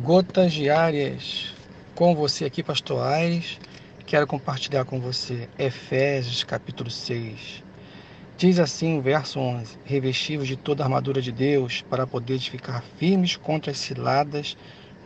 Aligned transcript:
Gotas 0.00 0.54
diárias 0.54 1.52
com 1.94 2.14
você 2.14 2.46
aqui, 2.46 2.62
Pastor 2.62 3.06
Aires. 3.06 3.60
Quero 4.06 4.26
compartilhar 4.26 4.86
com 4.86 4.98
você 4.98 5.50
Efésios 5.58 6.42
capítulo 6.42 6.88
6. 6.88 7.62
Diz 8.38 8.58
assim 8.58 8.98
o 8.98 9.02
verso 9.02 9.38
11: 9.38 9.76
Revestivos 9.84 10.48
de 10.48 10.56
toda 10.56 10.82
a 10.82 10.86
armadura 10.86 11.20
de 11.20 11.30
Deus 11.30 11.82
para 11.90 12.06
poder 12.06 12.38
ficar 12.38 12.82
firmes 12.96 13.36
contra 13.36 13.70
as 13.70 13.76
ciladas 13.76 14.56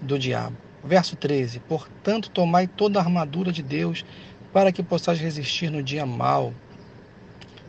do 0.01 0.17
diabo. 0.17 0.57
Verso 0.85 1.17
13: 1.17 1.59
Portanto, 1.59 2.31
tomai 2.31 2.69
toda 2.69 3.01
a 3.01 3.03
armadura 3.03 3.51
de 3.51 3.65
Deus 3.65 4.05
para 4.53 4.71
que 4.71 4.85
possais 4.85 5.19
resistir 5.19 5.69
no 5.69 5.83
dia 5.83 6.07
mau 6.07 6.55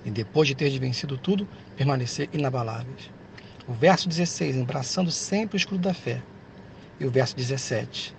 e 0.06 0.12
depois 0.12 0.48
de 0.48 0.54
ter 0.54 0.70
vencido 0.78 1.18
tudo, 1.18 1.48
permanecer 1.76 2.30
inabaláveis. 2.32 3.10
O 3.68 3.74
verso 3.74 4.08
16: 4.08 4.56
Embraçando 4.56 5.10
sempre 5.10 5.56
o 5.56 5.58
escudo 5.58 5.82
da 5.82 5.96
fé 5.96 6.22
e 7.00 7.06
o 7.06 7.12
verso 7.12 7.36
17. 7.36 8.16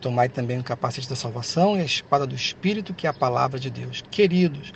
Tomai 0.00 0.28
também 0.28 0.58
o 0.58 0.64
capacete 0.64 1.08
da 1.08 1.16
salvação 1.16 1.76
e 1.76 1.80
a 1.80 1.84
espada 1.84 2.26
do 2.26 2.34
Espírito, 2.34 2.94
que 2.94 3.06
é 3.06 3.10
a 3.10 3.14
palavra 3.14 3.58
de 3.58 3.70
Deus. 3.70 4.02
Queridos, 4.10 4.72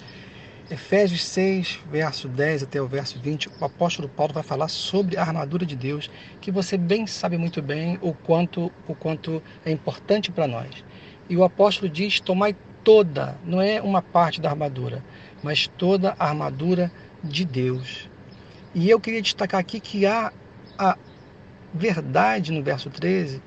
Efésios 0.71 1.23
6, 1.25 1.81
verso 1.91 2.29
10 2.29 2.63
até 2.63 2.81
o 2.81 2.87
verso 2.87 3.21
20, 3.21 3.49
o 3.61 3.65
apóstolo 3.65 4.09
Paulo 4.09 4.33
vai 4.33 4.43
falar 4.43 4.69
sobre 4.69 5.17
a 5.17 5.23
armadura 5.23 5.67
de 5.67 5.77
Deus, 5.77 6.11
que 6.41 6.51
você 6.51 6.79
bem 6.79 7.07
sabe 7.07 7.37
muito 7.37 7.61
bem 7.61 7.99
o 8.01 8.15
quanto, 8.15 8.73
o 8.89 8.95
quanto 8.95 9.43
é 9.65 9.71
importante 9.71 10.33
para 10.33 10.49
nós. 10.49 10.85
E 11.29 11.37
o 11.37 11.45
apóstolo 11.45 11.91
diz: 11.91 12.21
tomai 12.21 12.57
toda, 12.83 13.37
não 13.45 13.61
é 13.61 13.83
uma 13.83 14.01
parte 14.01 14.41
da 14.41 14.51
armadura, 14.51 15.05
mas 15.43 15.67
toda 15.67 16.17
a 16.19 16.29
armadura 16.29 16.91
de 17.23 17.45
Deus. 17.45 18.09
E 18.75 18.89
eu 18.89 18.99
queria 18.99 19.21
destacar 19.21 19.61
aqui 19.61 19.79
que 19.79 20.07
há 20.07 20.33
a 20.79 20.97
verdade 21.73 22.53
no 22.53 22.63
verso 22.63 22.91
13 22.91 23.43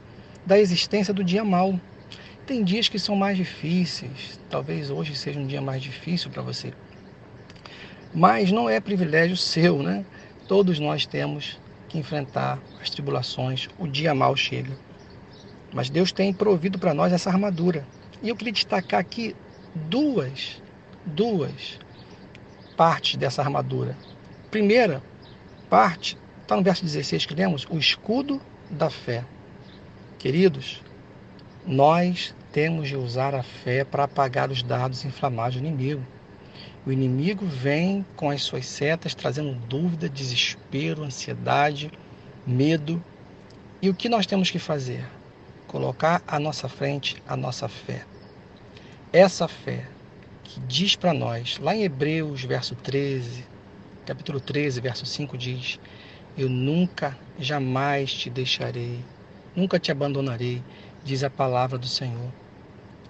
da 0.45 0.59
existência 0.59 1.13
do 1.13 1.23
dia 1.23 1.43
mau. 1.43 1.79
Tem 2.45 2.63
dias 2.63 2.87
que 2.87 2.99
são 2.99 3.15
mais 3.15 3.37
difíceis, 3.37 4.39
talvez 4.49 4.91
hoje 4.91 5.15
seja 5.15 5.39
um 5.39 5.47
dia 5.47 5.61
mais 5.61 5.81
difícil 5.81 6.29
para 6.29 6.43
você. 6.43 6.73
Mas 8.13 8.51
não 8.51 8.69
é 8.69 8.79
privilégio 8.79 9.35
seu, 9.35 9.81
né? 9.81 10.05
Todos 10.47 10.79
nós 10.79 11.05
temos 11.05 11.59
que 11.89 11.97
enfrentar 11.97 12.59
as 12.79 12.89
tribulações, 12.89 13.67
o 13.79 13.87
dia 13.87 14.13
mau 14.13 14.35
chega. 14.35 14.77
Mas 15.73 15.89
Deus 15.89 16.11
tem 16.11 16.31
provido 16.31 16.77
para 16.77 16.93
nós 16.93 17.11
essa 17.11 17.29
armadura. 17.29 17.85
E 18.21 18.29
eu 18.29 18.35
queria 18.35 18.53
destacar 18.53 18.99
aqui 18.99 19.35
duas, 19.73 20.61
duas 21.05 21.79
partes 22.77 23.17
dessa 23.17 23.41
armadura. 23.41 23.97
Primeira 24.51 25.01
parte 25.69 26.17
Está 26.45 26.55
no 26.55 26.61
verso 26.61 26.85
16 26.85 27.25
que 27.25 27.33
lemos, 27.33 27.65
o 27.71 27.79
escudo 27.79 28.39
da 28.69 28.87
fé. 28.87 29.25
Queridos, 30.19 30.79
nós 31.65 32.35
temos 32.51 32.87
de 32.87 32.95
usar 32.95 33.33
a 33.33 33.41
fé 33.41 33.83
para 33.83 34.03
apagar 34.03 34.51
os 34.51 34.61
dardos 34.61 35.03
inflamados 35.03 35.59
do 35.59 35.65
inimigo. 35.65 36.05
O 36.85 36.91
inimigo 36.91 37.47
vem 37.47 38.05
com 38.15 38.29
as 38.29 38.43
suas 38.43 38.67
setas 38.67 39.15
trazendo 39.15 39.55
dúvida, 39.67 40.07
desespero, 40.07 41.03
ansiedade, 41.03 41.91
medo. 42.45 43.03
E 43.81 43.89
o 43.89 43.95
que 43.95 44.07
nós 44.07 44.27
temos 44.27 44.51
que 44.51 44.59
fazer? 44.59 45.03
Colocar 45.65 46.21
à 46.27 46.37
nossa 46.37 46.69
frente 46.69 47.15
a 47.27 47.35
nossa 47.35 47.67
fé. 47.67 48.05
Essa 49.11 49.47
fé 49.47 49.87
que 50.43 50.59
diz 50.59 50.95
para 50.95 51.11
nós, 51.11 51.57
lá 51.57 51.75
em 51.75 51.81
Hebreus, 51.81 52.43
verso 52.43 52.75
13, 52.75 53.43
capítulo 54.05 54.39
13, 54.39 54.79
verso 54.79 55.07
5 55.07 55.35
diz: 55.39 55.79
eu 56.37 56.49
nunca, 56.49 57.17
jamais 57.39 58.13
te 58.13 58.29
deixarei, 58.29 58.99
nunca 59.55 59.79
te 59.79 59.91
abandonarei, 59.91 60.61
diz 61.03 61.23
a 61.23 61.29
palavra 61.29 61.77
do 61.77 61.87
Senhor. 61.87 62.31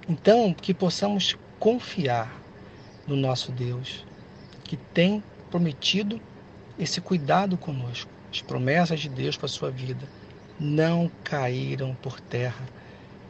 Então, 0.07 0.53
que 0.53 0.73
possamos 0.73 1.35
confiar 1.59 2.31
no 3.07 3.15
nosso 3.15 3.51
Deus, 3.51 4.05
que 4.63 4.77
tem 4.77 5.23
prometido 5.49 6.21
esse 6.77 7.01
cuidado 7.01 7.57
conosco. 7.57 8.11
As 8.31 8.41
promessas 8.41 8.99
de 8.99 9.09
Deus 9.09 9.37
para 9.37 9.45
a 9.45 9.49
sua 9.49 9.71
vida 9.71 10.07
não 10.59 11.09
caíram 11.23 11.95
por 11.95 12.19
terra, 12.19 12.65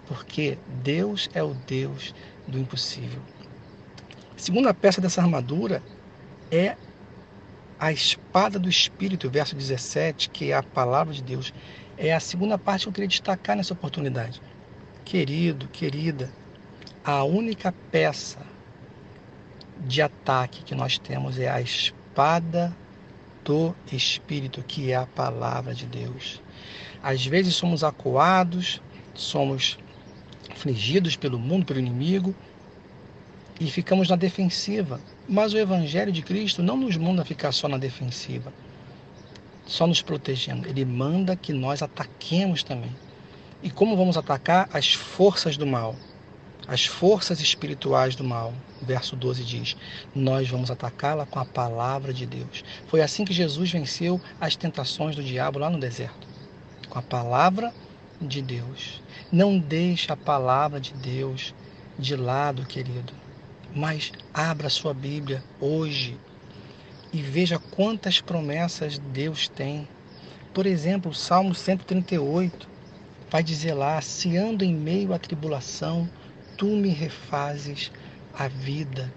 porque 0.07 0.57
Deus 0.83 1.29
é 1.33 1.43
o 1.43 1.53
Deus 1.53 2.13
do 2.47 2.59
impossível. 2.59 3.21
A 4.35 4.39
segunda 4.39 4.73
peça 4.73 4.99
dessa 4.99 5.21
armadura 5.21 5.81
é 6.51 6.75
a 7.79 7.91
espada 7.91 8.57
do 8.57 8.69
Espírito, 8.69 9.29
verso 9.29 9.55
17, 9.55 10.29
que 10.29 10.51
é 10.51 10.55
a 10.55 10.63
palavra 10.63 11.13
de 11.13 11.21
Deus, 11.21 11.53
é 11.97 12.13
a 12.13 12.19
segunda 12.19 12.57
parte 12.57 12.83
que 12.83 12.89
eu 12.89 12.93
queria 12.93 13.07
destacar 13.07 13.55
nessa 13.55 13.73
oportunidade. 13.73 14.41
Querido, 15.03 15.67
querida, 15.67 16.31
a 17.03 17.23
única 17.23 17.73
peça 17.91 18.39
de 19.79 20.01
ataque 20.01 20.63
que 20.63 20.73
nós 20.73 20.97
temos 20.97 21.37
é 21.37 21.49
a 21.49 21.61
espada 21.61 22.75
do 23.43 23.75
Espírito, 23.91 24.63
que 24.63 24.91
é 24.91 24.95
a 24.95 25.05
palavra 25.05 25.73
de 25.73 25.85
Deus. 25.85 26.41
Às 27.03 27.25
vezes 27.25 27.55
somos 27.55 27.83
acuados, 27.83 28.81
somos 29.13 29.77
afligidos 30.49 31.15
pelo 31.15 31.37
mundo, 31.37 31.65
pelo 31.65 31.79
inimigo, 31.79 32.33
e 33.59 33.69
ficamos 33.69 34.09
na 34.09 34.15
defensiva. 34.15 34.99
Mas 35.27 35.53
o 35.53 35.57
Evangelho 35.57 36.11
de 36.11 36.21
Cristo 36.21 36.61
não 36.61 36.77
nos 36.77 36.97
manda 36.97 37.25
ficar 37.25 37.51
só 37.51 37.67
na 37.67 37.77
defensiva, 37.77 38.53
só 39.65 39.87
nos 39.87 40.01
protegendo. 40.01 40.67
Ele 40.67 40.85
manda 40.85 41.35
que 41.35 41.53
nós 41.53 41.81
ataquemos 41.81 42.63
também. 42.63 42.95
E 43.63 43.69
como 43.69 43.97
vamos 43.97 44.17
atacar? 44.17 44.69
As 44.71 44.93
forças 44.93 45.57
do 45.57 45.65
mal, 45.65 45.95
as 46.67 46.85
forças 46.85 47.39
espirituais 47.39 48.15
do 48.15 48.23
mal. 48.23 48.53
Verso 48.81 49.15
12 49.15 49.43
diz: 49.43 49.75
Nós 50.13 50.47
vamos 50.47 50.69
atacá-la 50.69 51.25
com 51.25 51.39
a 51.39 51.45
palavra 51.45 52.13
de 52.13 52.25
Deus. 52.25 52.63
Foi 52.87 53.01
assim 53.01 53.25
que 53.25 53.33
Jesus 53.33 53.71
venceu 53.71 54.21
as 54.39 54.55
tentações 54.55 55.15
do 55.15 55.23
diabo 55.23 55.57
lá 55.57 55.69
no 55.69 55.79
deserto 55.79 56.35
com 56.95 56.99
a 56.99 57.01
palavra 57.01 57.73
de 58.21 58.41
Deus. 58.41 59.01
Não 59.29 59.59
deixe 59.59 60.13
a 60.13 60.15
palavra 60.15 60.79
de 60.79 60.93
Deus 60.93 61.53
de 61.99 62.15
lado, 62.15 62.65
querido. 62.65 63.13
Mas 63.75 64.13
abra 64.33 64.69
sua 64.69 64.93
Bíblia 64.93 65.43
hoje 65.59 66.17
e 67.11 67.21
veja 67.21 67.59
quantas 67.59 68.21
promessas 68.21 68.97
Deus 68.97 69.49
tem. 69.49 69.85
Por 70.53 70.65
exemplo, 70.65 71.11
o 71.11 71.13
Salmo 71.13 71.53
138 71.53 72.69
vai 73.29 73.43
dizer 73.43 73.73
lá: 73.73 73.99
Se 73.99 74.37
ando 74.37 74.63
em 74.63 74.73
meio 74.73 75.13
à 75.13 75.19
tribulação, 75.19 76.09
tu 76.57 76.67
me 76.67 76.87
refazes 76.87 77.91
a 78.33 78.47
vida. 78.47 79.13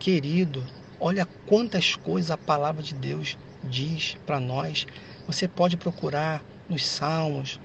Querido, 0.00 0.66
olha 0.98 1.24
quantas 1.46 1.94
coisas 1.94 2.32
a 2.32 2.36
palavra 2.36 2.82
de 2.82 2.94
Deus 2.94 3.38
diz 3.62 4.16
para 4.26 4.40
nós. 4.40 4.84
Você 5.28 5.46
pode 5.46 5.76
procurar 5.76 6.44
nos 6.68 6.84
Salmos, 6.84 7.60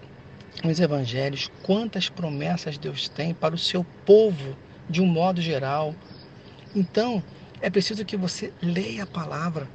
nos 0.63 0.79
Evangelhos, 0.79 1.49
quantas 1.63 2.09
promessas 2.09 2.77
Deus 2.77 3.09
tem 3.09 3.33
para 3.33 3.55
o 3.55 3.59
seu 3.59 3.83
povo, 4.05 4.55
de 4.87 5.01
um 5.01 5.07
modo 5.07 5.41
geral. 5.41 5.95
Então, 6.75 7.23
é 7.61 7.69
preciso 7.69 8.05
que 8.05 8.17
você 8.17 8.53
leia 8.61 9.03
a 9.03 9.07
palavra 9.07 9.67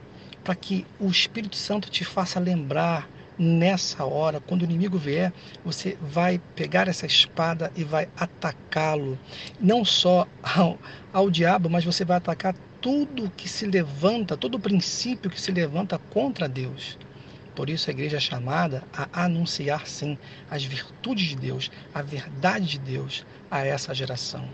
para 0.44 0.54
que 0.54 0.86
o 0.98 1.08
Espírito 1.08 1.56
Santo 1.56 1.90
te 1.90 2.04
faça 2.04 2.38
lembrar 2.40 3.08
nessa 3.38 4.04
hora, 4.04 4.40
quando 4.40 4.62
o 4.62 4.64
inimigo 4.64 4.98
vier, 4.98 5.32
você 5.64 5.96
vai 6.00 6.40
pegar 6.54 6.88
essa 6.88 7.06
espada 7.06 7.72
e 7.74 7.82
vai 7.82 8.08
atacá-lo. 8.16 9.18
Não 9.60 9.84
só 9.84 10.26
ao, 10.42 10.78
ao 11.12 11.30
diabo, 11.30 11.68
mas 11.68 11.84
você 11.84 12.04
vai 12.04 12.18
atacar 12.18 12.54
tudo 12.80 13.30
que 13.36 13.48
se 13.48 13.66
levanta, 13.66 14.36
todo 14.36 14.58
princípio 14.58 15.30
que 15.30 15.40
se 15.40 15.50
levanta 15.50 15.98
contra 15.98 16.48
Deus. 16.48 16.98
Por 17.54 17.68
isso 17.68 17.90
a 17.90 17.92
igreja 17.92 18.16
é 18.16 18.20
chamada 18.20 18.82
a 18.92 19.24
anunciar 19.24 19.86
sim 19.86 20.18
as 20.50 20.64
virtudes 20.64 21.28
de 21.28 21.36
Deus, 21.36 21.70
a 21.94 22.00
verdade 22.00 22.66
de 22.66 22.78
Deus 22.78 23.26
a 23.50 23.64
essa 23.64 23.94
geração. 23.94 24.48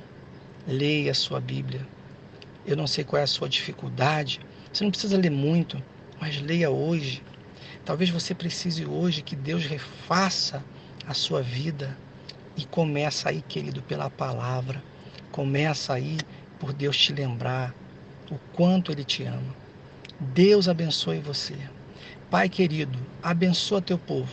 Leia 0.67 1.13
a 1.13 1.15
sua 1.15 1.41
Bíblia, 1.41 1.87
eu 2.67 2.77
não 2.77 2.87
sei 2.87 3.05
qual 3.05 3.21
é 3.21 3.25
a 3.25 3.27
sua 3.27 3.49
dificuldade. 3.49 4.41
Você 4.73 4.85
não 4.85 4.91
precisa 4.91 5.17
ler 5.17 5.31
muito, 5.31 5.83
mas 6.21 6.41
leia 6.41 6.71
hoje. 6.71 7.23
Talvez 7.85 8.11
você 8.11 8.35
precise 8.35 8.85
hoje 8.85 9.23
que 9.23 9.35
Deus 9.35 9.65
refaça 9.65 10.63
a 11.07 11.15
sua 11.15 11.43
vida. 11.43 11.97
E 12.57 12.65
começa 12.65 13.29
aí, 13.29 13.41
querido, 13.43 13.81
pela 13.83 14.11
palavra. 14.11 14.83
Começa 15.31 15.95
aí 15.95 16.19
por 16.59 16.73
Deus 16.73 16.97
te 16.99 17.13
lembrar 17.13 17.75
o 18.31 18.39
quanto 18.53 18.93
Ele 18.93 19.05
te 19.05 19.23
ama. 19.23 19.55
Deus 20.21 20.69
abençoe 20.69 21.21
você. 21.21 21.57
Pai 22.31 22.49
querido, 22.49 22.99
abençoa 23.23 23.81
teu 23.81 23.97
povo. 23.97 24.33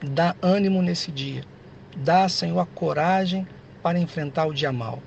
Dá 0.00 0.34
ânimo 0.40 0.80
nesse 0.80 1.10
dia. 1.10 1.44
Dá, 1.96 2.28
Senhor, 2.28 2.58
a 2.58 2.66
coragem 2.66 3.46
para 3.82 3.98
enfrentar 3.98 4.46
o 4.46 4.54
dia 4.54 4.72
mal. 4.72 5.02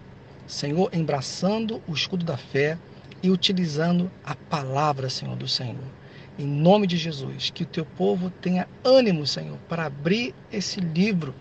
Senhor, 0.47 0.89
embraçando 0.93 1.81
o 1.87 1.93
escudo 1.93 2.25
da 2.25 2.37
fé 2.37 2.77
e 3.21 3.29
utilizando 3.29 4.09
a 4.23 4.33
palavra, 4.33 5.09
Senhor, 5.09 5.35
do 5.35 5.47
Senhor. 5.47 5.83
Em 6.39 6.45
nome 6.45 6.87
de 6.87 6.97
Jesus, 6.97 7.49
que 7.49 7.63
o 7.63 7.67
teu 7.67 7.85
povo 7.85 8.29
tenha 8.29 8.67
ânimo, 8.83 9.25
Senhor, 9.27 9.57
para 9.67 9.85
abrir 9.85 10.33
esse 10.51 10.79
livro 10.79 11.33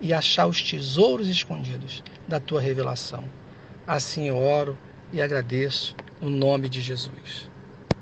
e 0.00 0.12
achar 0.12 0.46
os 0.46 0.62
tesouros 0.62 1.28
escondidos 1.28 2.04
da 2.28 2.38
tua 2.38 2.60
revelação. 2.60 3.24
Assim 3.86 4.28
eu 4.28 4.36
oro 4.36 4.78
e 5.12 5.20
agradeço 5.20 5.96
no 6.20 6.30
nome 6.30 6.68
de 6.68 6.80
Jesus. 6.80 7.50